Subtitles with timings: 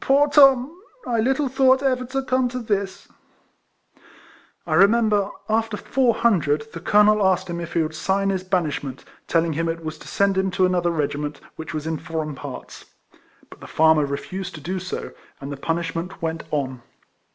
[0.00, 0.74] poor Tom!
[1.06, 3.08] I little thought ever to come to this!"
[4.66, 8.42] I re member, after four hundred, the colonel asked him if he would sign his
[8.42, 12.34] banishment, telling him it was to send him to another regiment, which was in foreign
[12.34, 12.86] parts;
[13.50, 16.80] but the farmer refused to do so, and the punish ment went on.